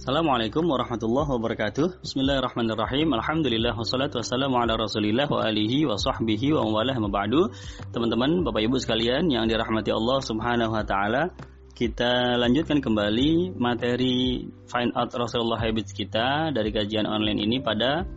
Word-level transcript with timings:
Assalamualaikum 0.00 0.64
warahmatullahi 0.64 1.28
wabarakatuh. 1.28 2.00
Bismillahirrahmanirrahim. 2.00 3.12
Alhamdulillah 3.20 3.76
wassalatu 3.76 4.24
wassalamu 4.24 4.56
ala 4.56 4.80
Rasulillah 4.80 5.28
wa 5.28 5.44
alihi 5.44 5.84
wa 5.84 6.00
sahbihi 6.00 6.56
wa 6.56 6.64
walah 6.72 6.96
ba'du. 6.96 7.52
Teman-teman, 7.92 8.40
Bapak 8.40 8.64
Ibu 8.64 8.80
sekalian 8.80 9.28
yang 9.28 9.44
dirahmati 9.44 9.92
Allah 9.92 10.24
Subhanahu 10.24 10.72
wa 10.72 10.88
taala, 10.88 11.36
kita 11.76 12.40
lanjutkan 12.40 12.80
kembali 12.80 13.60
materi 13.60 14.48
Find 14.72 14.96
Out 14.96 15.12
Rasulullah 15.12 15.60
Habits 15.60 15.92
kita 15.92 16.48
dari 16.48 16.72
kajian 16.72 17.04
online 17.04 17.44
ini 17.44 17.60
pada 17.60 18.08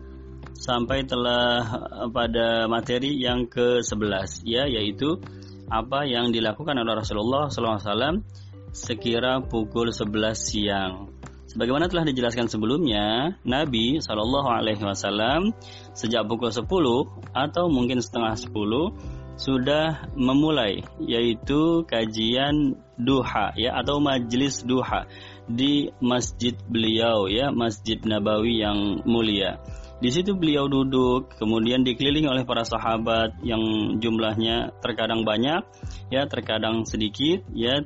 sampai 0.56 1.04
telah 1.04 1.68
pada 2.08 2.64
materi 2.64 3.12
yang 3.20 3.44
ke-11 3.44 4.40
ya 4.48 4.64
yaitu 4.72 5.20
apa 5.68 6.08
yang 6.08 6.32
dilakukan 6.32 6.80
oleh 6.80 6.96
Rasulullah 6.96 7.52
SAW 7.52 8.24
sekira 8.72 9.44
pukul 9.44 9.92
11 9.92 10.32
siang. 10.32 11.12
Sebagaimana 11.54 11.86
telah 11.86 12.02
dijelaskan 12.02 12.50
sebelumnya, 12.50 13.38
Nabi 13.46 14.02
Shallallahu 14.02 14.50
Alaihi 14.50 14.82
Wasallam 14.82 15.54
sejak 15.94 16.26
pukul 16.26 16.50
10 16.50 16.66
atau 17.30 17.70
mungkin 17.70 18.02
setengah 18.02 18.34
10 18.34 19.38
sudah 19.38 20.10
memulai 20.18 20.82
yaitu 20.98 21.86
kajian 21.86 22.74
duha 22.98 23.54
ya 23.54 23.78
atau 23.78 24.02
majlis 24.02 24.66
duha 24.66 25.06
di 25.46 25.94
masjid 26.02 26.58
beliau 26.66 27.30
ya 27.30 27.54
Masjid 27.54 28.02
Nabawi 28.02 28.58
yang 28.58 29.06
mulia. 29.06 29.62
Di 30.02 30.10
situ 30.10 30.34
beliau 30.34 30.66
duduk, 30.66 31.38
kemudian 31.38 31.86
dikelilingi 31.86 32.26
oleh 32.26 32.42
para 32.42 32.66
sahabat 32.66 33.38
yang 33.46 33.62
jumlahnya 34.02 34.74
terkadang 34.82 35.22
banyak, 35.22 35.62
ya 36.10 36.26
terkadang 36.26 36.82
sedikit, 36.82 37.46
ya 37.54 37.78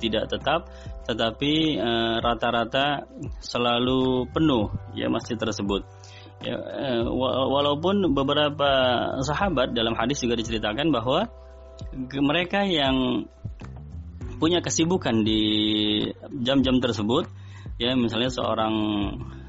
tidak 0.00 0.32
tetap, 0.32 0.72
tetapi 1.04 1.76
eh, 1.76 2.14
rata-rata 2.24 3.04
e, 3.04 3.28
selalu 3.44 4.32
penuh 4.32 4.72
ya 4.96 5.12
masjid 5.12 5.36
tersebut. 5.36 5.84
Ya, 6.42 6.56
e, 6.56 6.88
walaupun 7.52 8.10
beberapa 8.16 8.70
sahabat 9.22 9.76
dalam 9.76 9.94
hadis 9.94 10.24
juga 10.24 10.34
diceritakan 10.40 10.88
bahwa 10.90 11.30
mereka 12.16 12.64
yang 12.64 13.28
punya 14.40 14.58
kesibukan 14.58 15.22
di 15.22 15.42
jam-jam 16.42 16.82
tersebut, 16.82 17.30
ya 17.78 17.94
misalnya 17.94 18.32
seorang 18.32 18.74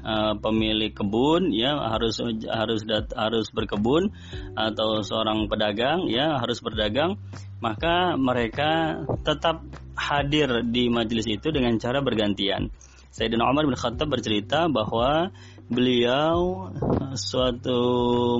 uh, 0.04 0.36
pemilik 0.38 0.92
kebun 0.92 1.50
ya 1.50 1.74
harus 1.96 2.20
harus 2.46 2.80
dat, 2.84 3.10
harus 3.16 3.48
berkebun 3.50 4.12
atau 4.54 5.00
seorang 5.00 5.48
pedagang 5.48 6.06
ya 6.06 6.38
harus 6.38 6.60
berdagang 6.60 7.16
maka 7.64 8.14
mereka 8.20 9.00
tetap 9.24 9.64
hadir 9.96 10.60
di 10.68 10.92
majelis 10.92 11.24
itu 11.24 11.48
dengan 11.48 11.80
cara 11.80 12.04
bergantian. 12.04 12.68
Sayyidina 13.14 13.46
Umar 13.46 13.64
bin 13.64 13.78
Khattab 13.78 14.10
bercerita 14.10 14.66
bahwa 14.66 15.30
beliau 15.70 16.68
suatu 17.14 17.80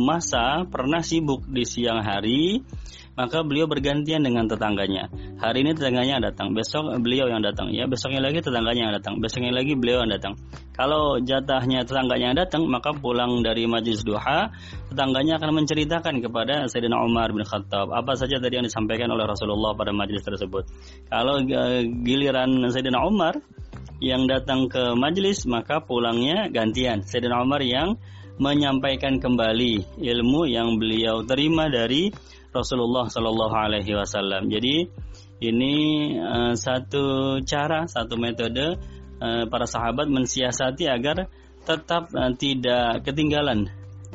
masa 0.02 0.66
pernah 0.66 1.00
sibuk 1.00 1.46
di 1.46 1.62
siang 1.64 2.02
hari 2.02 2.60
maka 3.14 3.46
beliau 3.46 3.70
bergantian 3.70 4.26
dengan 4.26 4.50
tetangganya. 4.50 5.06
Hari 5.38 5.62
ini 5.62 5.74
tetangganya 5.74 6.18
datang, 6.18 6.50
besok 6.54 6.90
beliau 6.98 7.30
yang 7.30 7.42
datang, 7.42 7.70
ya 7.70 7.86
besoknya 7.86 8.22
lagi 8.22 8.42
tetangganya 8.42 8.90
yang 8.90 8.94
datang, 8.98 9.22
besoknya 9.22 9.54
lagi 9.54 9.78
beliau 9.78 10.02
yang 10.02 10.10
datang. 10.10 10.34
Kalau 10.74 11.22
jatahnya 11.22 11.86
tetangganya 11.86 12.34
yang 12.34 12.38
datang, 12.38 12.66
maka 12.66 12.90
pulang 12.90 13.46
dari 13.46 13.70
majlis 13.70 14.02
duha, 14.02 14.50
tetangganya 14.90 15.38
akan 15.38 15.62
menceritakan 15.62 16.18
kepada 16.18 16.66
Sayyidina 16.66 16.98
Umar 16.98 17.30
bin 17.30 17.46
Khattab 17.46 17.94
apa 17.94 18.18
saja 18.18 18.42
tadi 18.42 18.58
yang 18.58 18.66
disampaikan 18.66 19.06
oleh 19.14 19.22
Rasulullah 19.22 19.78
pada 19.78 19.94
majlis 19.94 20.26
tersebut. 20.26 20.66
Kalau 21.06 21.38
eh, 21.38 21.86
giliran 21.86 22.66
Sayyidina 22.66 22.98
Umar 23.06 23.38
yang 24.02 24.26
datang 24.26 24.66
ke 24.66 24.98
majlis, 24.98 25.46
maka 25.46 25.78
pulangnya 25.78 26.50
gantian. 26.50 27.06
Sayyidina 27.06 27.38
Umar 27.38 27.62
yang 27.62 27.94
menyampaikan 28.34 29.22
kembali 29.22 30.02
ilmu 30.02 30.50
yang 30.50 30.74
beliau 30.74 31.22
terima 31.22 31.70
dari 31.70 32.10
Rasulullah 32.54 33.10
Shallallahu 33.10 33.54
Alaihi 33.54 33.98
Wasallam. 33.98 34.46
Jadi 34.46 34.86
ini 35.42 35.74
uh, 36.14 36.54
satu 36.54 37.36
cara, 37.42 37.90
satu 37.90 38.14
metode 38.14 38.78
uh, 39.18 39.44
para 39.50 39.66
sahabat 39.66 40.06
mensiasati 40.06 40.86
agar 40.86 41.26
tetap 41.66 42.14
uh, 42.14 42.30
tidak 42.38 43.02
ketinggalan, 43.02 43.66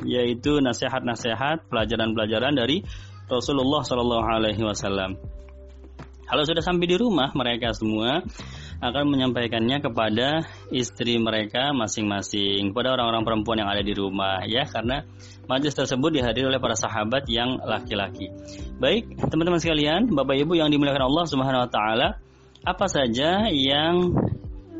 yaitu 0.02 0.64
nasihat-nasihat, 0.64 1.68
pelajaran-pelajaran 1.68 2.56
dari 2.56 2.80
Rasulullah 3.28 3.84
Shallallahu 3.84 4.26
Alaihi 4.26 4.64
Wasallam. 4.64 5.20
Kalau 6.24 6.42
sudah 6.46 6.62
sampai 6.62 6.86
di 6.86 6.96
rumah 6.96 7.34
mereka 7.36 7.74
semua 7.74 8.22
akan 8.80 9.12
menyampaikannya 9.12 9.84
kepada 9.84 10.48
istri 10.72 11.20
mereka 11.20 11.76
masing-masing, 11.76 12.72
kepada 12.72 12.96
orang-orang 12.96 13.28
perempuan 13.28 13.60
yang 13.60 13.68
ada 13.68 13.84
di 13.84 13.92
rumah 13.92 14.40
ya 14.48 14.64
karena 14.64 15.04
majlis 15.44 15.76
tersebut 15.76 16.16
dihadiri 16.16 16.48
oleh 16.48 16.56
para 16.56 16.72
sahabat 16.72 17.28
yang 17.28 17.60
laki-laki. 17.60 18.32
Baik, 18.80 19.20
teman-teman 19.20 19.60
sekalian, 19.60 20.08
Bapak 20.08 20.32
Ibu 20.32 20.56
yang 20.56 20.72
dimuliakan 20.72 21.12
Allah 21.12 21.24
Subhanahu 21.28 21.68
wa 21.68 21.70
taala, 21.70 22.08
apa 22.64 22.86
saja 22.88 23.52
yang 23.52 24.16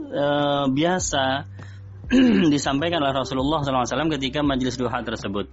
e, 0.08 0.26
biasa 0.72 1.44
disampaikan 2.56 3.04
oleh 3.04 3.12
Rasulullah 3.12 3.60
SAW 3.60 4.16
ketika 4.16 4.40
majlis 4.40 4.80
duha 4.80 5.04
tersebut? 5.04 5.44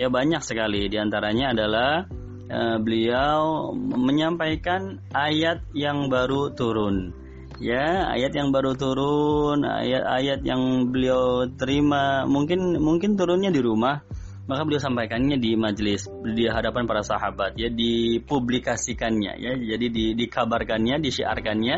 Ya 0.00 0.08
banyak 0.08 0.40
sekali, 0.40 0.88
di 0.88 0.96
antaranya 0.96 1.52
adalah 1.52 2.08
e, 2.48 2.60
beliau 2.80 3.68
menyampaikan 3.76 4.96
ayat 5.12 5.60
yang 5.76 6.08
baru 6.08 6.56
turun 6.56 7.21
ya 7.62 8.10
ayat 8.10 8.34
yang 8.34 8.50
baru 8.50 8.74
turun 8.74 9.62
ayat-ayat 9.62 10.42
yang 10.42 10.90
beliau 10.90 11.46
terima. 11.54 12.26
Mungkin 12.26 12.82
mungkin 12.82 13.14
turunnya 13.14 13.54
di 13.54 13.62
rumah 13.62 14.02
maka 14.42 14.66
beliau 14.66 14.82
sampaikannya 14.82 15.38
di 15.38 15.54
majelis 15.54 16.10
di 16.26 16.50
hadapan 16.50 16.82
para 16.90 17.06
sahabat 17.06 17.54
ya 17.54 17.70
dipublikasikannya 17.70 19.38
ya. 19.38 19.52
Jadi 19.54 19.86
di, 19.86 20.04
dikabarkannya 20.18 20.98
disiarkannya 20.98 21.76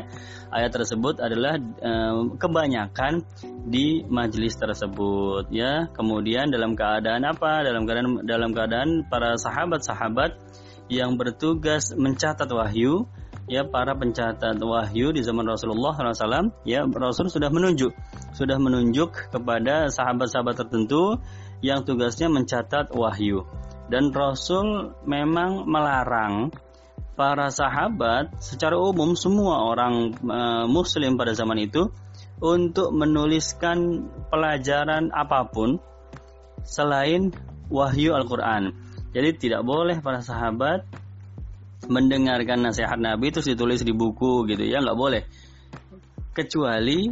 ayat 0.49 0.71
tersebut 0.73 1.21
adalah 1.21 1.61
e, 1.61 1.93
kebanyakan 2.41 3.21
di 3.69 4.01
majelis 4.09 4.57
tersebut 4.57 5.53
ya. 5.53 5.93
Kemudian 5.93 6.49
dalam 6.49 6.73
keadaan 6.73 7.29
apa? 7.29 7.61
Dalam 7.69 7.85
keadaan 7.85 8.25
dalam 8.25 8.51
keadaan 8.57 8.89
para 9.13 9.37
sahabat-sahabat 9.37 10.41
yang 10.89 11.21
bertugas 11.21 11.93
mencatat 11.93 12.49
wahyu 12.49 13.05
ya 13.45 13.69
para 13.69 13.93
pencatat 13.93 14.57
wahyu 14.57 15.13
di 15.13 15.21
zaman 15.21 15.45
Rasulullah 15.45 15.93
SAW 15.93 16.53
ya 16.65 16.89
Rasul 16.89 17.29
sudah 17.29 17.53
menunjuk 17.53 17.93
sudah 18.33 18.57
menunjuk 18.57 19.31
kepada 19.33 19.93
sahabat-sahabat 19.93 20.65
tertentu 20.65 21.21
yang 21.61 21.85
tugasnya 21.85 22.33
mencatat 22.33 22.93
wahyu 22.97 23.45
dan 23.93 24.09
Rasul 24.17 24.97
memang 25.05 25.69
melarang 25.69 26.49
para 27.15 27.53
sahabat 27.53 28.33
secara 28.43 28.75
umum 28.75 29.15
semua 29.15 29.71
orang 29.71 30.17
e, 30.19 30.41
muslim 30.67 31.15
pada 31.15 31.37
zaman 31.37 31.63
itu 31.63 31.93
untuk 32.43 32.91
menuliskan 32.91 34.09
pelajaran 34.33 35.15
apa 35.15 35.47
pun 35.47 35.79
selain 36.67 37.31
wahyu 37.71 38.17
Al-Qur'an. 38.17 38.75
Jadi 39.15 39.31
tidak 39.39 39.63
boleh 39.63 40.03
para 40.03 40.19
sahabat 40.19 40.83
mendengarkan 41.89 42.65
nasihat 42.65 42.97
Nabi 42.97 43.33
itu 43.33 43.41
ditulis 43.45 43.85
di 43.85 43.93
buku 43.93 44.49
gitu 44.49 44.65
ya 44.65 44.81
nggak 44.81 44.99
boleh. 44.99 45.23
Kecuali 46.35 47.09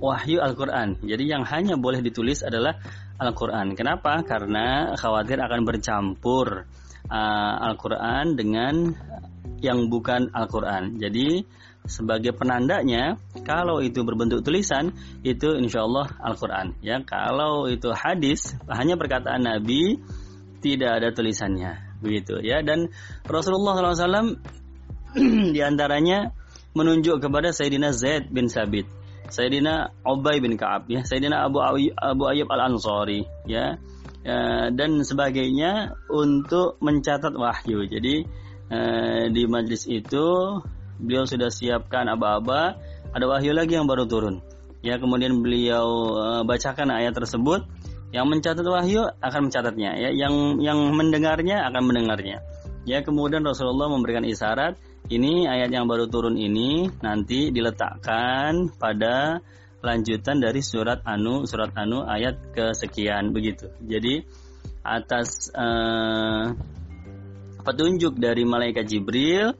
wahyu 0.00 0.42
Al-Quran. 0.42 1.00
Jadi 1.04 1.24
yang 1.24 1.46
hanya 1.46 1.78
boleh 1.78 2.02
ditulis 2.02 2.42
adalah 2.42 2.76
Al-Quran. 3.16 3.72
Kenapa? 3.78 4.20
Karena 4.26 4.92
khawatir 4.98 5.40
akan 5.40 5.60
bercampur 5.64 6.68
uh, 7.08 7.54
Al-Quran 7.72 8.36
dengan 8.36 8.92
yang 9.64 9.88
bukan 9.88 10.34
Al-Quran. 10.34 11.00
Jadi 11.00 11.46
sebagai 11.86 12.34
penandanya 12.34 13.14
kalau 13.46 13.78
itu 13.78 14.02
berbentuk 14.02 14.42
tulisan 14.42 14.90
itu 15.22 15.54
insya 15.54 15.86
Allah 15.86 16.10
Al-Quran. 16.18 16.76
Ya 16.82 17.00
kalau 17.06 17.70
itu 17.70 17.94
hadis 17.94 18.52
hanya 18.68 18.98
perkataan 18.98 19.46
Nabi 19.46 20.02
tidak 20.60 20.98
ada 20.98 21.08
tulisannya 21.14 21.85
begitu 22.02 22.40
ya 22.44 22.60
dan 22.60 22.92
Rasulullah 23.24 23.76
SAW 23.94 24.36
di 25.54 25.60
antaranya 25.64 26.32
menunjuk 26.76 27.24
kepada 27.24 27.56
Sayyidina 27.56 27.96
Zaid 27.96 28.28
bin 28.28 28.52
Sabit, 28.52 28.84
Sayyidina 29.32 29.96
Ubay 30.04 30.44
bin 30.44 30.60
Ka'ab 30.60 30.92
ya, 30.92 31.00
Sayyidina 31.08 31.48
Abu 31.48 31.64
Abu 31.64 32.22
Ayyub 32.28 32.52
Al 32.52 32.68
Ansari 32.68 33.24
ya, 33.48 33.80
ya 34.20 34.68
dan 34.68 35.00
sebagainya 35.00 35.96
untuk 36.12 36.76
mencatat 36.84 37.32
wahyu. 37.32 37.88
Jadi 37.88 38.28
eh, 38.68 39.24
di 39.32 39.42
majlis 39.48 39.88
itu 39.88 40.60
beliau 41.00 41.24
sudah 41.24 41.48
siapkan 41.48 42.12
aba-aba, 42.12 42.76
ada 43.16 43.24
wahyu 43.24 43.56
lagi 43.56 43.80
yang 43.80 43.88
baru 43.88 44.04
turun. 44.04 44.44
Ya, 44.84 45.00
kemudian 45.00 45.40
beliau 45.40 46.12
eh, 46.20 46.42
bacakan 46.44 46.92
ayat 46.92 47.16
tersebut 47.16 47.64
yang 48.16 48.32
mencatat 48.32 48.64
wahyu 48.64 49.04
akan 49.20 49.52
mencatatnya, 49.52 49.92
ya. 50.00 50.08
Yang 50.08 50.64
yang 50.64 50.78
mendengarnya 50.96 51.68
akan 51.68 51.82
mendengarnya. 51.84 52.40
Ya, 52.88 53.04
kemudian 53.04 53.44
Rasulullah 53.44 53.92
memberikan 53.92 54.24
isyarat, 54.24 54.80
ini 55.12 55.44
ayat 55.44 55.68
yang 55.68 55.84
baru 55.84 56.08
turun 56.08 56.40
ini 56.40 56.88
nanti 57.04 57.52
diletakkan 57.52 58.72
pada 58.80 59.44
lanjutan 59.84 60.40
dari 60.40 60.64
surat 60.64 61.04
Anu, 61.04 61.44
surat 61.44 61.76
Anu 61.76 62.08
ayat 62.08 62.56
kesekian 62.56 63.36
begitu. 63.36 63.68
Jadi 63.84 64.24
atas 64.80 65.50
uh, 65.52 66.56
petunjuk 67.66 68.16
dari 68.16 68.46
malaikat 68.46 68.86
Jibril, 68.86 69.52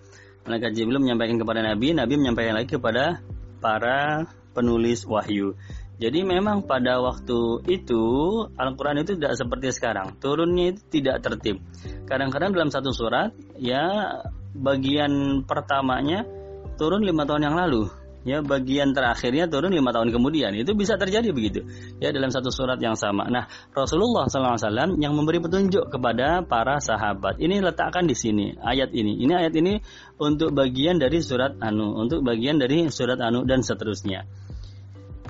malaikat 0.47 0.73
Jibril 0.73 1.03
menyampaikan 1.03 1.37
kepada 1.37 1.61
Nabi, 1.61 1.93
Nabi 1.93 2.14
menyampaikan 2.17 2.55
lagi 2.56 2.79
kepada 2.79 3.20
para 3.61 4.25
penulis 4.55 5.05
wahyu. 5.05 5.58
Jadi 5.96 6.28
memang 6.28 6.69
pada 6.69 7.00
waktu 7.00 7.64
itu 7.72 8.04
Al-Quran 8.52 9.00
itu 9.00 9.16
tidak 9.16 9.32
seperti 9.40 9.72
sekarang. 9.72 10.20
Turunnya 10.20 10.76
itu 10.76 11.00
tidak 11.00 11.25
tertib. 11.25 11.64
Kadang-kadang 12.04 12.52
dalam 12.52 12.69
satu 12.69 12.93
surat 12.93 13.32
ya 13.56 14.20
bagian 14.52 15.44
pertamanya 15.48 16.28
turun 16.76 17.00
lima 17.00 17.25
tahun 17.25 17.48
yang 17.48 17.56
lalu 17.56 17.88
ya 18.26 18.43
bagian 18.43 18.90
terakhirnya 18.90 19.46
turun 19.46 19.70
lima 19.70 19.94
tahun 19.94 20.10
kemudian 20.10 20.50
itu 20.58 20.75
bisa 20.75 20.98
terjadi 20.98 21.31
begitu 21.31 21.62
ya 22.02 22.10
dalam 22.10 22.28
satu 22.28 22.50
surat 22.50 22.76
yang 22.82 22.98
sama. 22.98 23.31
Nah 23.31 23.46
Rasulullah 23.70 24.26
SAW 24.26 24.98
yang 24.98 25.14
memberi 25.14 25.38
petunjuk 25.38 25.87
kepada 25.88 26.43
para 26.43 26.82
sahabat 26.82 27.38
ini 27.38 27.62
letakkan 27.62 28.04
di 28.04 28.19
sini 28.19 28.58
ayat 28.58 28.90
ini. 28.90 29.22
Ini 29.22 29.32
ayat 29.32 29.54
ini 29.54 29.78
untuk 30.19 30.52
bagian 30.52 30.98
dari 30.98 31.22
surat 31.22 31.54
Anu, 31.62 31.94
untuk 31.96 32.26
bagian 32.26 32.58
dari 32.58 32.90
surat 32.90 33.22
Anu 33.22 33.46
dan 33.46 33.62
seterusnya. 33.62 34.26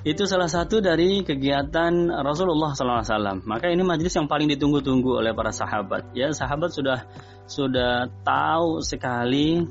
Itu 0.07 0.23
salah 0.23 0.47
satu 0.47 0.79
dari 0.79 1.19
kegiatan 1.19 2.07
Rasulullah 2.23 2.71
SAW. 2.71 3.43
Maka 3.43 3.67
ini 3.67 3.83
majelis 3.83 4.15
yang 4.15 4.31
paling 4.31 4.47
ditunggu-tunggu 4.55 5.19
oleh 5.19 5.35
para 5.35 5.51
sahabat. 5.51 6.15
Ya 6.15 6.31
sahabat 6.31 6.71
sudah 6.71 7.03
sudah 7.43 8.07
tahu 8.23 8.79
sekali 8.79 9.67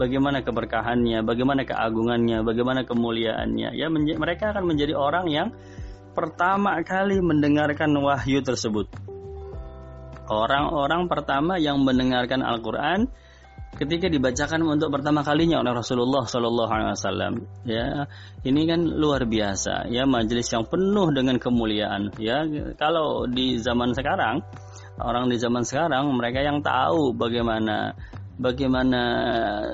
bagaimana 0.00 0.40
keberkahannya, 0.40 1.20
bagaimana 1.28 1.68
keagungannya, 1.68 2.40
bagaimana 2.48 2.88
kemuliaannya. 2.88 3.76
Ya 3.76 3.92
mereka 3.92 4.56
akan 4.56 4.64
menjadi 4.72 4.96
orang 4.96 5.28
yang 5.28 5.52
pertama 6.16 6.80
kali 6.80 7.20
mendengarkan 7.20 7.92
wahyu 8.00 8.40
tersebut. 8.40 8.88
Orang-orang 10.32 11.12
pertama 11.12 11.60
yang 11.60 11.84
mendengarkan 11.84 12.40
Al-Qur'an 12.40 13.12
ketika 13.74 14.06
dibacakan 14.06 14.62
untuk 14.66 14.94
pertama 14.94 15.26
kalinya 15.26 15.60
oleh 15.60 15.74
Rasulullah 15.74 16.22
Shallallahu 16.24 16.70
Alaihi 16.70 16.94
Wasallam. 16.94 17.32
Ya, 17.66 18.06
ini 18.46 18.62
kan 18.70 18.86
luar 18.86 19.26
biasa. 19.26 19.90
Ya, 19.90 20.06
majelis 20.06 20.46
yang 20.50 20.64
penuh 20.66 21.10
dengan 21.10 21.36
kemuliaan. 21.42 22.14
Ya, 22.22 22.46
kalau 22.78 23.26
di 23.26 23.58
zaman 23.58 23.92
sekarang, 23.92 24.46
orang 25.02 25.26
di 25.26 25.36
zaman 25.36 25.66
sekarang 25.66 26.14
mereka 26.14 26.40
yang 26.40 26.62
tahu 26.62 27.12
bagaimana 27.14 27.98
bagaimana 28.34 29.02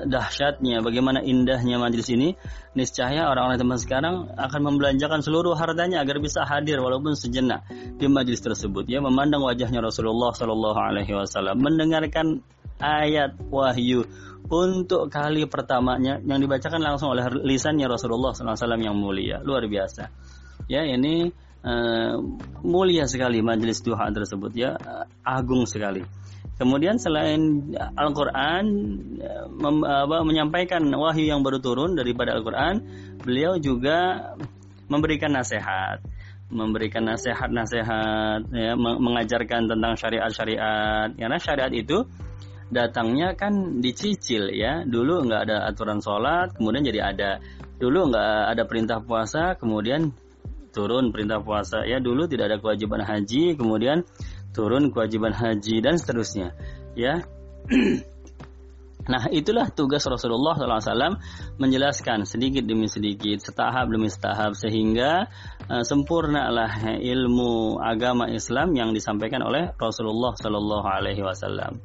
dahsyatnya, 0.05 0.85
bagaimana 0.85 1.25
indahnya 1.25 1.81
majlis 1.81 2.13
ini, 2.13 2.37
niscaya 2.77 3.25
orang-orang 3.29 3.57
teman 3.57 3.79
sekarang 3.81 4.15
akan 4.37 4.61
membelanjakan 4.61 5.25
seluruh 5.25 5.57
hartanya 5.57 6.05
agar 6.05 6.21
bisa 6.21 6.45
hadir 6.45 6.77
walaupun 6.77 7.17
sejenak 7.17 7.65
di 7.97 8.05
majlis 8.05 8.41
tersebut. 8.41 8.85
Ya, 8.85 9.01
memandang 9.01 9.41
wajahnya 9.41 9.81
Rasulullah 9.81 10.33
Shallallahu 10.33 10.77
Alaihi 10.77 11.13
Wasallam, 11.13 11.57
mendengarkan 11.57 12.45
ayat 12.81 13.37
wahyu 13.53 14.03
untuk 14.51 15.07
kali 15.07 15.47
pertamanya 15.47 16.19
yang 16.19 16.43
dibacakan 16.43 16.83
langsung 16.83 17.15
oleh 17.15 17.23
lisannya 17.47 17.87
Rasulullah 17.87 18.35
SAW 18.35 18.57
yang 18.83 18.99
mulia, 18.99 19.39
luar 19.39 19.63
biasa. 19.63 20.11
Ya, 20.67 20.83
ini 20.83 21.31
uh, 21.63 22.15
mulia 22.59 23.07
sekali 23.07 23.39
majelis 23.39 23.79
duha 23.79 24.11
tersebut 24.11 24.51
ya, 24.51 24.75
uh, 24.75 25.07
agung 25.23 25.63
sekali. 25.63 26.03
Kemudian 26.59 27.01
selain 27.01 27.73
Al-Quran 27.97 28.65
menyampaikan 30.21 30.85
wahyu 30.93 31.33
yang 31.33 31.41
baru 31.41 31.57
turun 31.57 31.97
daripada 31.97 32.37
Al-Quran, 32.37 32.85
beliau 33.25 33.57
juga 33.57 34.29
memberikan 34.85 35.33
nasihat, 35.33 36.05
memberikan 36.53 37.07
nasihat-nasihat, 37.09 38.51
ya, 38.53 38.77
mengajarkan 38.77 39.73
tentang 39.73 39.93
syariat-syariat. 39.97 41.17
Karena 41.17 41.37
syariat 41.41 41.73
itu 41.73 42.05
datangnya 42.71 43.35
kan 43.35 43.83
dicicil 43.83 44.49
ya. 44.55 44.87
Dulu 44.87 45.27
nggak 45.27 45.41
ada 45.45 45.67
aturan 45.67 45.99
sholat, 45.99 46.55
kemudian 46.55 46.87
jadi 46.87 46.99
ada. 47.13 47.31
Dulu 47.77 48.09
nggak 48.09 48.55
ada 48.55 48.63
perintah 48.65 48.97
puasa, 49.03 49.59
kemudian 49.59 50.15
turun 50.71 51.11
perintah 51.11 51.43
puasa. 51.43 51.83
Ya 51.83 51.99
dulu 51.99 52.25
tidak 52.25 52.49
ada 52.49 52.57
kewajiban 52.63 53.03
haji, 53.03 53.59
kemudian 53.59 54.07
turun 54.51 54.91
kewajiban 54.91 55.31
haji 55.31 55.79
dan 55.79 55.95
seterusnya 55.95 56.51
ya 56.95 57.23
Nah 59.09 59.31
itulah 59.33 59.71
tugas 59.73 60.05
Rasulullah 60.05 60.53
SAW 60.53 61.17
menjelaskan 61.57 62.27
sedikit 62.29 62.67
demi 62.67 62.85
sedikit, 62.85 63.41
setahap 63.41 63.89
demi 63.89 64.11
setahap 64.11 64.53
sehingga 64.53 65.25
uh, 65.65 65.81
sempurnalah 65.81 66.99
ilmu 67.01 67.81
agama 67.81 68.29
Islam 68.29 68.77
yang 68.77 68.93
disampaikan 68.93 69.41
oleh 69.41 69.73
Rasulullah 69.77 70.37
SAW. 70.37 71.81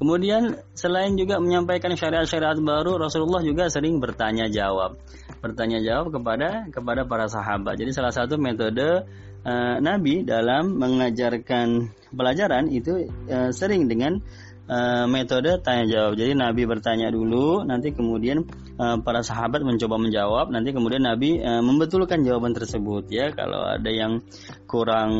Kemudian 0.00 0.56
selain 0.72 1.12
juga 1.12 1.36
menyampaikan 1.36 1.92
syariat-syariat 1.92 2.56
baru, 2.56 2.96
Rasulullah 2.96 3.44
juga 3.44 3.68
sering 3.68 4.00
bertanya 4.00 4.48
jawab, 4.48 4.96
bertanya 5.44 5.76
jawab 5.84 6.08
kepada 6.16 6.72
kepada 6.72 7.04
para 7.04 7.28
sahabat. 7.28 7.76
Jadi 7.76 7.92
salah 7.92 8.14
satu 8.14 8.40
metode 8.40 9.04
uh, 9.44 9.76
Nabi 9.76 10.24
dalam 10.24 10.80
mengajarkan 10.80 11.92
pelajaran 12.16 12.72
itu 12.72 13.12
uh, 13.28 13.52
sering 13.52 13.92
dengan 13.92 14.24
uh, 14.70 15.04
metode 15.10 15.58
tanya 15.66 15.84
jawab. 15.90 16.14
Jadi 16.14 16.38
Nabi 16.38 16.62
bertanya 16.70 17.10
dulu, 17.10 17.66
nanti 17.66 17.90
kemudian 17.90 18.46
uh, 18.78 19.02
para 19.02 19.26
sahabat 19.26 19.66
mencoba 19.66 19.98
menjawab, 19.98 20.54
nanti 20.54 20.70
kemudian 20.70 21.02
Nabi 21.02 21.42
uh, 21.42 21.58
membetulkan 21.60 22.22
jawaban 22.22 22.54
tersebut 22.54 23.10
ya. 23.10 23.34
Kalau 23.34 23.66
ada 23.66 23.90
yang 23.90 24.22
kurang 24.70 25.10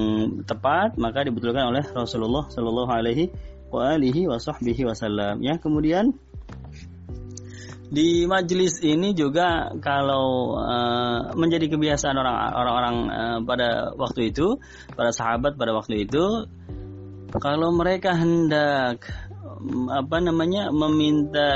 tepat 0.47 0.95
maka 0.95 1.27
dibetulkan 1.27 1.75
oleh 1.75 1.83
Rasulullah 1.91 2.47
Shallallahu 2.47 2.91
alaihi 2.95 3.35
wasallam 3.75 5.43
ya. 5.43 5.59
Kemudian 5.59 6.15
di 7.91 8.23
majelis 8.23 8.79
ini 8.87 9.19
juga 9.19 9.75
kalau 9.83 10.55
uh, 10.63 11.35
menjadi 11.35 11.67
kebiasaan 11.75 12.15
orang-orang 12.15 12.97
uh, 13.11 13.39
pada 13.43 13.91
waktu 13.99 14.31
itu, 14.31 14.63
para 14.95 15.11
sahabat 15.11 15.59
pada 15.59 15.75
waktu 15.75 16.07
itu, 16.07 16.47
kalau 17.35 17.75
mereka 17.75 18.15
hendak 18.15 19.11
apa 19.93 20.17
namanya 20.25 20.73
meminta 20.73 21.49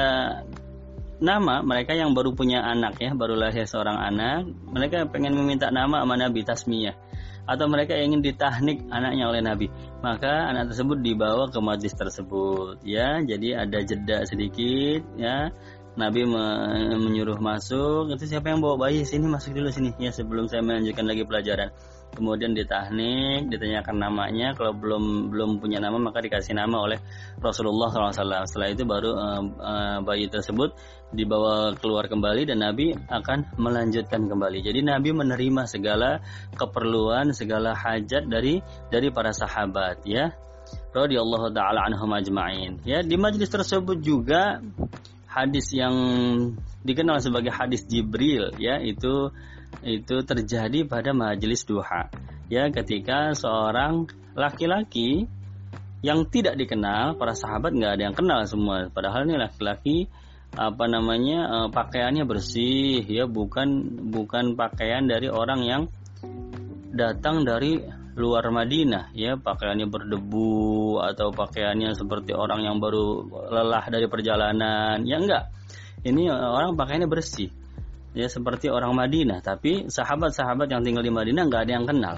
nama 1.24 1.64
mereka 1.64 1.96
yang 1.96 2.12
baru 2.12 2.36
punya 2.36 2.60
anak 2.60 3.00
ya, 3.00 3.16
baru 3.16 3.38
lahir 3.38 3.64
seorang 3.64 3.96
anak, 3.96 4.50
mereka 4.68 5.08
pengen 5.08 5.38
meminta 5.38 5.72
nama 5.72 6.04
sama 6.04 6.14
Nabi 6.20 6.44
tasmiyah. 6.44 6.96
Atau 7.44 7.68
mereka 7.68 7.92
ingin 7.92 8.24
ditahnik 8.24 8.88
anaknya 8.88 9.28
oleh 9.28 9.44
Nabi, 9.44 9.68
maka 10.00 10.48
anak 10.48 10.72
tersebut 10.72 11.04
dibawa 11.04 11.52
ke 11.52 11.60
majlis 11.60 11.92
tersebut 11.92 12.80
ya. 12.88 13.20
Jadi 13.20 13.52
ada 13.52 13.84
jeda 13.84 14.24
sedikit 14.24 15.04
ya. 15.20 15.52
Nabi 15.94 16.24
menyuruh 16.24 17.38
masuk. 17.38 18.10
Itu 18.16 18.24
siapa 18.26 18.50
yang 18.50 18.64
bawa 18.64 18.88
bayi? 18.88 19.04
Sini 19.04 19.28
masuk 19.28 19.54
dulu 19.54 19.68
sini. 19.70 19.92
Ya 20.00 20.10
sebelum 20.10 20.48
saya 20.48 20.64
melanjutkan 20.64 21.04
lagi 21.04 21.22
pelajaran 21.28 21.70
kemudian 22.14 22.54
ditahnik 22.54 23.50
ditanyakan 23.50 23.96
namanya. 23.98 24.54
Kalau 24.54 24.72
belum 24.72 25.34
belum 25.34 25.50
punya 25.58 25.82
nama 25.82 25.98
maka 25.98 26.22
dikasih 26.22 26.54
nama 26.54 26.80
oleh 26.80 26.98
Rasulullah 27.42 27.90
SAW 27.90 28.46
setelah 28.46 28.68
itu 28.70 28.86
baru 28.86 29.10
uh, 29.12 29.42
uh, 29.58 29.98
bayi 30.06 30.30
tersebut 30.30 30.72
dibawa 31.14 31.74
keluar 31.78 32.10
kembali 32.10 32.48
dan 32.50 32.62
Nabi 32.62 32.94
akan 32.94 33.58
melanjutkan 33.58 34.26
kembali. 34.26 34.62
Jadi 34.62 34.80
Nabi 34.82 35.10
menerima 35.14 35.66
segala 35.66 36.22
keperluan 36.54 37.30
segala 37.34 37.74
hajat 37.74 38.26
dari 38.30 38.62
dari 38.88 39.10
para 39.10 39.34
sahabat 39.34 40.02
ya. 40.06 40.34
Radhiyallahu 40.94 41.50
taala 41.50 41.90
anhum 41.90 42.10
ajma'in. 42.14 42.82
Ya 42.86 43.02
di 43.02 43.18
majlis 43.18 43.50
tersebut 43.50 43.98
juga 44.00 44.62
hadis 45.26 45.74
yang 45.74 45.94
dikenal 46.86 47.18
sebagai 47.18 47.50
hadis 47.50 47.82
Jibril 47.86 48.54
ya. 48.62 48.78
Itu 48.78 49.34
itu 49.82 50.22
terjadi 50.22 50.86
pada 50.86 51.10
majelis 51.10 51.66
duha. 51.66 52.12
Ya 52.46 52.70
ketika 52.70 53.34
seorang 53.34 54.06
laki-laki 54.36 55.26
yang 56.04 56.28
tidak 56.28 56.60
dikenal 56.60 57.16
para 57.16 57.32
sahabat 57.32 57.72
nggak 57.72 57.92
ada 57.96 58.02
yang 58.12 58.16
kenal 58.16 58.40
semua. 58.44 58.92
Padahal 58.92 59.24
ini 59.24 59.40
laki-laki 59.40 59.96
apa 60.54 60.86
namanya 60.86 61.38
eh, 61.50 61.68
pakaiannya 61.72 62.24
bersih 62.28 63.02
ya 63.02 63.26
bukan 63.26 63.98
bukan 64.14 64.54
pakaian 64.54 65.08
dari 65.08 65.26
orang 65.26 65.60
yang 65.66 65.82
datang 66.94 67.42
dari 67.42 67.80
luar 68.14 68.44
Madinah 68.52 69.16
ya. 69.16 69.40
Pakaiannya 69.40 69.88
berdebu 69.88 71.00
atau 71.00 71.32
pakaiannya 71.32 71.96
seperti 71.96 72.36
orang 72.36 72.62
yang 72.62 72.76
baru 72.78 73.24
lelah 73.50 73.88
dari 73.88 74.06
perjalanan. 74.06 75.02
Ya 75.08 75.18
enggak 75.18 75.50
ini 76.04 76.28
orang 76.28 76.76
pakaiannya 76.76 77.08
bersih 77.08 77.48
ya 78.14 78.30
seperti 78.30 78.70
orang 78.70 78.94
Madinah 78.94 79.42
tapi 79.42 79.90
sahabat-sahabat 79.90 80.70
yang 80.70 80.86
tinggal 80.86 81.02
di 81.02 81.12
Madinah 81.12 81.42
enggak 81.50 81.68
ada 81.68 81.72
yang 81.74 81.86
kenal 81.86 82.16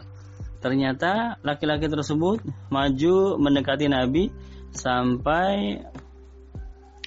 ternyata 0.61 1.41
laki-laki 1.41 1.89
tersebut 1.89 2.45
maju 2.69 3.17
mendekati 3.41 3.89
Nabi 3.89 4.29
sampai 4.77 5.81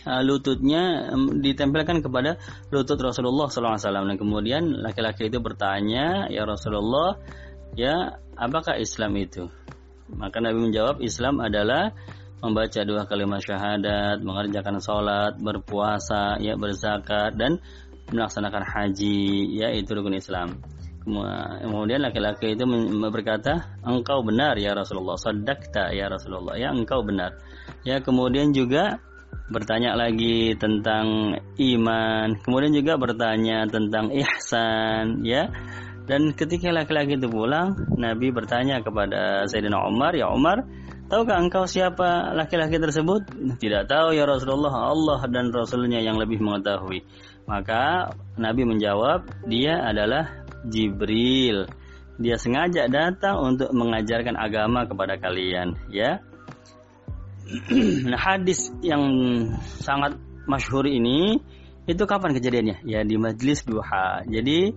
uh, 0.06 0.22
lututnya 0.26 1.12
ditempelkan 1.40 2.02
kepada 2.02 2.40
lutut 2.74 3.00
Rasulullah 3.00 3.48
SAW. 3.50 3.78
Dan 3.78 4.18
kemudian 4.18 4.82
laki-laki 4.82 5.28
itu 5.28 5.38
bertanya, 5.38 6.28
ya 6.32 6.44
Rasulullah, 6.48 7.20
ya 7.78 8.20
apakah 8.38 8.78
Islam 8.82 9.18
itu? 9.20 9.50
Maka 10.10 10.42
Nabi 10.42 10.70
menjawab, 10.70 11.06
Islam 11.06 11.38
adalah 11.44 11.94
membaca 12.40 12.82
dua 12.88 13.04
kalimat 13.06 13.44
syahadat, 13.44 14.24
mengerjakan 14.24 14.80
sholat, 14.80 15.36
berpuasa, 15.38 16.40
ya 16.40 16.56
berzakat 16.56 17.36
dan 17.36 17.60
melaksanakan 18.12 18.64
haji, 18.66 19.58
ya 19.58 19.74
itu 19.74 19.90
rukun 19.94 20.18
Islam. 20.18 20.62
Kemudian 21.10 22.06
laki-laki 22.06 22.54
itu 22.54 22.64
berkata, 23.10 23.80
engkau 23.82 24.22
benar 24.22 24.60
ya 24.62 24.78
Rasulullah, 24.78 25.18
sadakta 25.18 25.90
ya 25.96 26.06
Rasulullah, 26.12 26.54
ya 26.60 26.70
engkau 26.70 27.02
benar. 27.02 27.40
Ya 27.82 28.04
kemudian 28.04 28.54
juga 28.54 29.02
bertanya 29.50 29.98
lagi 29.98 30.54
tentang 30.60 31.38
iman, 31.58 32.28
kemudian 32.46 32.74
juga 32.76 33.02
bertanya 33.02 33.66
tentang 33.66 34.14
ihsan, 34.14 35.26
ya. 35.26 35.50
Dan 36.06 36.34
ketika 36.34 36.74
laki-laki 36.74 37.18
itu 37.18 37.30
pulang, 37.30 37.74
Nabi 37.98 38.34
bertanya 38.34 38.82
kepada 38.82 39.46
Sayyidina 39.46 39.78
Umar, 39.86 40.18
ya 40.18 40.30
Umar, 40.30 40.66
Tahukah 41.10 41.42
engkau 41.42 41.66
siapa 41.66 42.38
laki-laki 42.38 42.78
tersebut? 42.78 43.26
Tidak 43.58 43.90
tahu 43.90 44.14
ya 44.14 44.30
Rasulullah, 44.30 44.94
Allah 44.94 45.26
dan 45.26 45.50
Rasulnya 45.50 46.06
yang 46.06 46.22
lebih 46.22 46.38
mengetahui. 46.38 47.02
Maka 47.50 48.14
Nabi 48.38 48.62
menjawab, 48.62 49.26
dia 49.50 49.82
adalah 49.82 50.46
Jibril. 50.70 51.66
Dia 52.22 52.38
sengaja 52.38 52.86
datang 52.86 53.42
untuk 53.42 53.74
mengajarkan 53.74 54.38
agama 54.38 54.86
kepada 54.86 55.18
kalian, 55.18 55.74
ya. 55.90 56.22
nah, 58.06 58.22
hadis 58.22 58.70
yang 58.86 59.02
sangat 59.82 60.14
masyhur 60.46 60.86
ini 60.86 61.42
itu 61.90 62.06
kapan 62.06 62.38
kejadiannya? 62.38 62.86
Ya 62.86 63.02
di 63.02 63.18
majlis 63.18 63.66
duha. 63.66 64.22
Jadi 64.30 64.70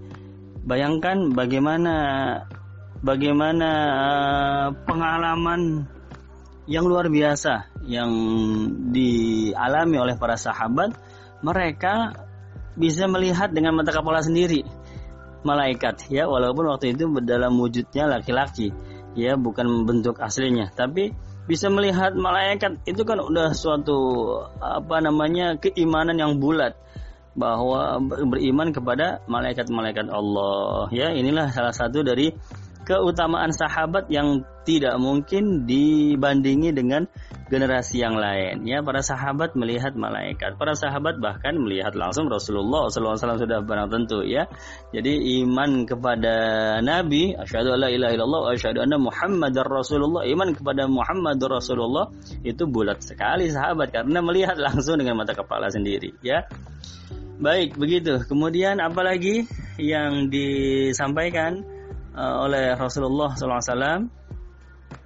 bayangkan 0.65 1.29
bagaimana 1.37 1.97
bagaimana 3.05 3.71
eh, 3.93 4.69
pengalaman 4.89 5.85
yang 6.65 6.89
luar 6.89 7.13
biasa 7.13 7.69
yang 7.85 8.09
dialami 8.95 9.97
oleh 9.99 10.17
para 10.17 10.41
sahabat, 10.41 10.97
mereka 11.45 12.17
bisa 12.77 13.05
melihat 13.09 13.53
dengan 13.53 13.77
mata 13.77 13.93
kepala 13.93 14.25
sendiri. 14.25 14.65
Malaikat 15.43 16.07
ya 16.07 16.31
walaupun 16.31 16.71
waktu 16.71 16.95
itu 16.95 17.11
dalam 17.27 17.59
wujudnya 17.59 18.07
laki-laki 18.07 18.71
ya 19.19 19.35
bukan 19.35 19.85
bentuk 19.85 20.23
aslinya. 20.23 20.71
Tapi 20.71 21.11
bisa 21.51 21.67
melihat 21.67 22.15
malaikat 22.15 22.79
itu 22.87 23.03
kan 23.03 23.19
udah 23.19 23.51
suatu 23.51 23.99
apa 24.63 25.03
namanya 25.03 25.59
keimanan 25.59 26.17
yang 26.17 26.39
bulat. 26.39 26.79
Bahwa 27.33 27.97
beriman 28.05 28.77
kepada 28.77 29.25
malaikat-malaikat 29.25 30.13
Allah 30.13 30.93
ya 30.93 31.17
inilah 31.17 31.49
salah 31.49 31.73
satu 31.73 32.05
dari 32.05 32.29
keutamaan 32.83 33.55
sahabat 33.55 34.11
yang 34.11 34.43
tidak 34.63 34.95
mungkin 34.99 35.67
dibandingi 35.67 36.71
dengan 36.71 37.11
generasi 37.51 38.01
yang 38.01 38.15
lain. 38.15 38.63
Ya, 38.65 38.81
para 38.81 39.03
sahabat 39.03 39.59
melihat 39.59 39.99
malaikat, 39.99 40.55
para 40.57 40.73
sahabat 40.79 41.19
bahkan 41.19 41.59
melihat 41.59 41.93
langsung 41.99 42.31
Rasulullah 42.31 42.87
SAW 42.89 43.19
sudah 43.19 43.61
benar 43.67 43.91
tentu 43.91 44.23
ya. 44.23 44.47
Jadi 44.95 45.43
iman 45.43 45.85
kepada 45.85 46.35
Nabi, 46.81 47.35
asyhadu 47.35 47.75
alla 47.75 47.91
ilaha 47.91 48.13
illallah, 48.15 48.43
asyhadu 48.55 48.87
anna 48.87 48.97
Muhammadar 48.97 49.67
Rasulullah, 49.67 50.23
iman 50.31 50.55
kepada 50.55 50.87
Muhammad 50.87 51.43
Rasulullah 51.43 52.09
itu 52.47 52.65
bulat 52.71 53.03
sekali 53.03 53.51
sahabat 53.51 53.91
karena 53.91 54.23
melihat 54.23 54.55
langsung 54.57 54.97
dengan 54.97 55.19
mata 55.19 55.35
kepala 55.35 55.69
sendiri 55.69 56.15
ya. 56.23 56.47
Baik, 57.43 57.75
begitu. 57.75 58.23
Kemudian 58.31 58.79
apalagi 58.79 59.51
yang 59.75 60.31
disampaikan 60.31 61.72
uh, 62.17 62.45
oleh 62.45 62.77
Rasulullah 62.77 63.35
SAW 63.37 64.09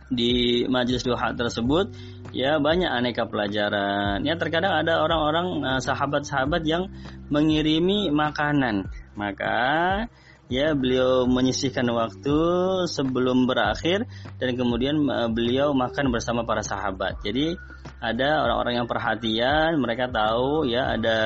di 0.06 0.62
majelis 0.70 1.02
duha 1.02 1.34
tersebut 1.34 1.90
ya 2.30 2.62
banyak 2.62 2.86
aneka 2.86 3.26
pelajaran. 3.26 4.22
Ya 4.22 4.38
terkadang 4.38 4.74
ada 4.84 5.02
orang-orang 5.02 5.66
uh, 5.66 5.80
sahabat-sahabat 5.82 6.62
yang 6.66 6.90
mengirimi 7.32 8.10
makanan. 8.14 8.86
Maka 9.18 10.06
ya 10.46 10.78
beliau 10.78 11.26
menyisihkan 11.26 11.90
waktu 11.90 12.38
sebelum 12.86 13.50
berakhir 13.50 14.06
dan 14.38 14.54
kemudian 14.54 14.94
uh, 15.10 15.26
beliau 15.30 15.74
makan 15.74 16.14
bersama 16.14 16.46
para 16.46 16.62
sahabat. 16.62 17.18
Jadi 17.26 17.58
ada 17.98 18.44
orang-orang 18.44 18.84
yang 18.84 18.88
perhatian 18.88 19.80
mereka 19.80 20.06
tahu 20.06 20.68
ya 20.68 20.94
ada 20.94 21.18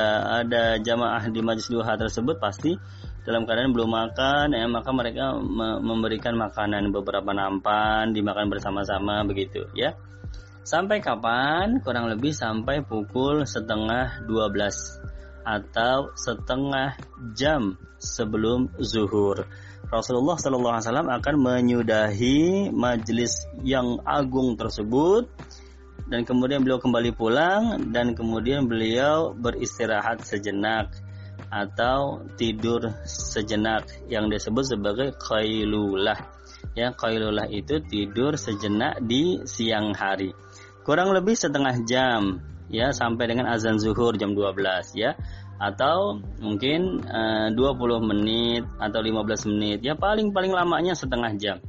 ada 0.44 0.62
jamaah 0.78 1.26
di 1.28 1.40
majelis 1.42 1.68
duha 1.68 1.98
tersebut 1.98 2.38
pasti 2.38 2.78
dalam 3.30 3.46
keadaan 3.46 3.70
belum 3.70 3.86
makan 3.86 4.52
ya 4.52 4.66
maka 4.66 4.90
mereka 4.90 5.38
memberikan 5.80 6.34
makanan 6.34 6.90
beberapa 6.90 7.30
nampan 7.30 8.10
dimakan 8.10 8.50
bersama-sama 8.50 9.22
begitu 9.22 9.70
ya. 9.78 9.94
Sampai 10.60 11.00
kapan? 11.00 11.80
Kurang 11.80 12.12
lebih 12.12 12.36
sampai 12.36 12.84
pukul 12.84 13.48
setengah 13.48 14.26
12 14.28 15.46
atau 15.46 16.12
setengah 16.14 16.98
jam 17.32 17.80
sebelum 17.96 18.68
zuhur. 18.78 19.48
Rasulullah 19.90 20.38
Shallallahu 20.38 20.74
Alaihi 20.78 20.86
Wasallam 20.86 21.10
akan 21.10 21.34
menyudahi 21.40 22.38
majelis 22.70 23.48
yang 23.66 23.98
agung 24.06 24.54
tersebut 24.54 25.26
dan 26.06 26.22
kemudian 26.22 26.62
beliau 26.62 26.78
kembali 26.78 27.10
pulang 27.14 27.90
dan 27.90 28.14
kemudian 28.14 28.70
beliau 28.70 29.34
beristirahat 29.34 30.22
sejenak 30.22 30.94
atau 31.50 32.22
tidur 32.38 32.94
sejenak 33.04 33.90
yang 34.06 34.30
disebut 34.30 34.64
sebagai 34.64 35.08
qailulah. 35.18 36.18
Ya, 36.78 36.94
qailulah 36.94 37.50
itu 37.50 37.82
tidur 37.82 38.38
sejenak 38.38 39.02
di 39.02 39.42
siang 39.44 39.90
hari. 39.92 40.30
Kurang 40.86 41.10
lebih 41.10 41.34
setengah 41.34 41.74
jam 41.84 42.38
ya 42.70 42.94
sampai 42.94 43.26
dengan 43.26 43.50
azan 43.50 43.82
zuhur 43.82 44.14
jam 44.14 44.32
12 44.32 44.94
ya 44.94 45.18
atau 45.60 46.16
mungkin 46.40 47.04
eh, 47.04 47.52
uh, 47.52 47.76
20 47.76 48.00
menit 48.00 48.64
atau 48.80 49.04
15 49.04 49.50
menit 49.52 49.78
ya 49.84 49.92
paling 49.92 50.32
paling 50.32 50.56
lamanya 50.56 50.96
setengah 50.96 51.36
jam 51.36 51.60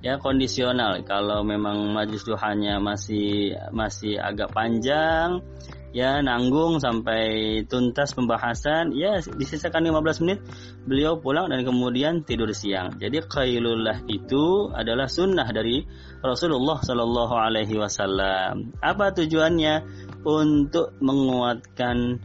ya 0.00 0.22
kondisional 0.22 1.02
kalau 1.02 1.42
memang 1.42 1.90
majlis 1.90 2.22
duhanya 2.22 2.78
masih 2.78 3.58
masih 3.74 4.22
agak 4.22 4.54
panjang 4.54 5.42
ya 5.90 6.22
nanggung 6.22 6.78
sampai 6.78 7.62
tuntas 7.66 8.14
pembahasan. 8.14 8.94
Ya 8.94 9.18
disisakan 9.20 9.86
15 9.86 10.22
menit. 10.24 10.40
Beliau 10.86 11.18
pulang 11.18 11.50
dan 11.50 11.62
kemudian 11.62 12.22
tidur 12.22 12.50
siang. 12.54 12.98
Jadi 12.98 13.22
qailullah 13.26 14.02
itu 14.06 14.70
adalah 14.74 15.06
sunnah 15.10 15.46
dari 15.50 15.82
Rasulullah 16.22 16.80
Shallallahu 16.82 17.34
Alaihi 17.34 17.78
Wasallam. 17.78 18.76
Apa 18.82 19.12
tujuannya? 19.14 20.08
Untuk 20.20 21.00
menguatkan 21.00 22.20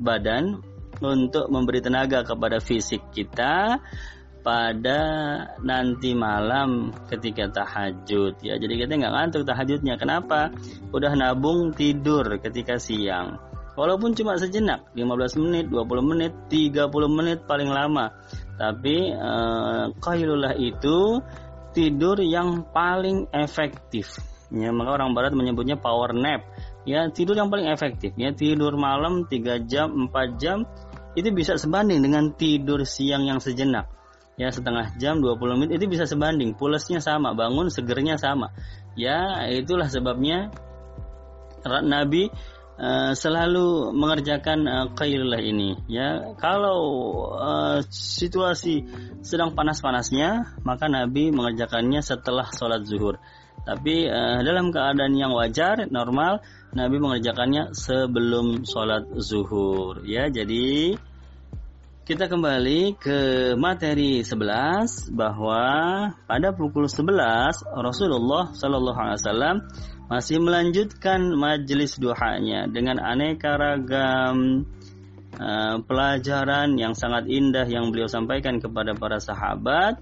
badan 0.00 0.64
untuk 1.02 1.50
memberi 1.50 1.82
tenaga 1.82 2.22
kepada 2.22 2.62
fisik 2.62 3.12
kita 3.12 3.82
pada 4.44 5.00
nanti 5.64 6.12
malam 6.12 6.92
ketika 7.08 7.48
tahajud. 7.48 8.36
Ya 8.44 8.60
jadi 8.60 8.84
kita 8.84 9.00
nggak 9.00 9.14
ngantuk 9.16 9.42
tahajudnya. 9.48 9.96
Kenapa? 9.96 10.52
Udah 10.92 11.16
nabung 11.16 11.72
tidur 11.72 12.28
ketika 12.38 12.76
siang. 12.76 13.40
Walaupun 13.74 14.14
cuma 14.14 14.38
sejenak 14.38 14.86
15 14.94 15.42
menit 15.42 15.64
20 15.72 16.10
menit 16.14 16.32
30 16.52 16.92
menit 17.10 17.38
paling 17.48 17.72
lama. 17.72 18.12
Tapi 18.54 18.96
eh, 19.10 20.54
itu 20.62 20.98
tidur 21.74 22.16
yang 22.22 22.68
paling 22.70 23.32
efektif. 23.34 24.20
Ya 24.54 24.70
maka 24.70 25.00
orang 25.00 25.16
barat 25.16 25.32
menyebutnya 25.34 25.80
power 25.80 26.14
nap. 26.14 26.46
Ya 26.84 27.08
tidur 27.10 27.34
yang 27.34 27.48
paling 27.48 27.66
efektif. 27.66 28.12
Ya 28.14 28.30
tidur 28.30 28.76
malam 28.76 29.26
3 29.26 29.64
jam 29.66 29.90
4 30.12 30.38
jam 30.38 30.68
itu 31.16 31.32
bisa 31.32 31.56
sebanding 31.56 32.04
dengan 32.04 32.30
tidur 32.36 32.84
siang 32.86 33.26
yang 33.26 33.40
sejenak 33.42 34.03
ya 34.34 34.50
setengah 34.50 34.98
jam 34.98 35.22
20 35.22 35.38
menit 35.60 35.78
itu 35.78 35.86
bisa 35.90 36.04
sebanding. 36.06 36.58
Pulasnya 36.58 36.98
sama 36.98 37.32
bangun 37.34 37.70
segernya 37.70 38.18
sama. 38.18 38.50
Ya 38.98 39.46
itulah 39.50 39.86
sebabnya 39.90 40.50
Nabi 41.64 42.28
uh, 42.78 43.12
selalu 43.14 43.94
mengerjakan 43.94 44.66
uh, 44.66 45.38
ini. 45.40 45.78
Ya 45.86 46.34
kalau 46.38 46.78
uh, 47.34 47.78
situasi 47.90 48.86
sedang 49.22 49.54
panas-panasnya 49.54 50.58
maka 50.66 50.90
Nabi 50.90 51.30
mengerjakannya 51.30 52.02
setelah 52.02 52.50
sholat 52.50 52.84
zuhur. 52.86 53.18
Tapi 53.64 54.04
uh, 54.10 54.44
dalam 54.44 54.74
keadaan 54.74 55.16
yang 55.16 55.32
wajar 55.32 55.88
normal 55.88 56.44
Nabi 56.74 57.00
mengerjakannya 57.00 57.72
sebelum 57.72 58.66
sholat 58.66 59.08
zuhur. 59.22 60.04
Ya 60.04 60.28
jadi 60.28 60.98
kita 62.04 62.28
kembali 62.28 63.00
ke 63.00 63.18
materi 63.56 64.20
11 64.20 65.08
bahwa 65.16 65.64
pada 66.28 66.52
pukul 66.52 66.84
11 66.84 67.64
Rasulullah 67.64 68.52
Shallallahu 68.52 69.00
Alaihi 69.00 69.20
Wasallam 69.24 69.56
masih 70.12 70.36
melanjutkan 70.44 71.32
majelis 71.32 71.96
duhanya 71.96 72.68
dengan 72.68 73.00
aneka 73.00 73.56
ragam 73.56 74.68
uh, 75.40 75.80
pelajaran 75.80 76.76
yang 76.76 76.92
sangat 76.92 77.24
indah 77.24 77.64
yang 77.64 77.88
beliau 77.88 78.04
sampaikan 78.04 78.60
kepada 78.60 78.92
para 78.92 79.16
sahabat. 79.16 79.96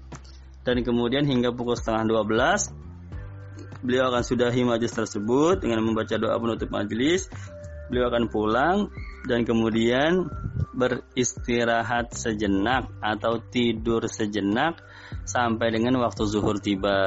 Dan 0.67 0.83
kemudian 0.83 1.23
hingga 1.23 1.55
pukul 1.55 1.79
setengah 1.79 2.03
12 2.27 3.79
beliau 3.79 4.11
akan 4.11 4.23
sudahi 4.27 4.67
majelis 4.67 4.91
tersebut 4.91 5.63
dengan 5.63 5.79
membaca 5.87 6.19
doa 6.19 6.35
penutup 6.35 6.67
majelis 6.67 7.31
beliau 7.87 8.07
akan 8.11 8.31
pulang 8.31 8.77
dan 9.27 9.43
kemudian 9.43 10.27
beristirahat 10.73 12.11
sejenak 12.13 12.89
atau 12.99 13.39
tidur 13.39 14.05
sejenak 14.09 14.81
sampai 15.23 15.71
dengan 15.71 16.01
waktu 16.01 16.25
zuhur 16.25 16.57
tiba 16.59 16.97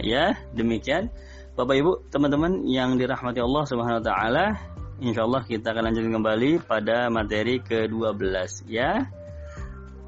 ya 0.00 0.38
demikian 0.54 1.10
Bapak 1.58 1.74
Ibu, 1.74 2.06
teman-teman 2.14 2.62
yang 2.70 2.94
dirahmati 2.94 3.42
Allah 3.42 3.66
Subhanahu 3.66 3.98
wa 3.98 4.06
taala, 4.06 4.54
insyaallah 5.02 5.42
kita 5.42 5.74
akan 5.74 5.90
lanjutkan 5.90 6.14
kembali 6.22 6.62
pada 6.62 7.10
materi 7.10 7.58
ke-12 7.58 8.70
ya. 8.70 9.10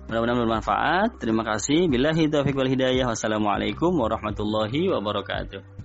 Mudah-mudahan 0.06 0.46
bermanfaat. 0.46 1.18
Terima 1.18 1.42
kasih. 1.42 1.90
Taufiq 2.30 2.54
wal 2.54 2.70
hidayah. 2.70 3.10
Wassalamualaikum 3.10 3.90
warahmatullahi 3.90 4.94
wabarakatuh. 4.94 5.79